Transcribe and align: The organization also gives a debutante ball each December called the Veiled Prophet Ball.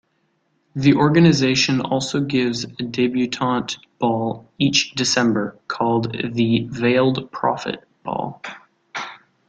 The 0.75 0.95
organization 0.95 1.79
also 1.79 2.21
gives 2.21 2.63
a 2.63 2.67
debutante 2.83 3.77
ball 3.99 4.51
each 4.57 4.93
December 4.95 5.59
called 5.67 6.11
the 6.33 6.65
Veiled 6.71 7.31
Prophet 7.31 7.83
Ball. 8.03 8.41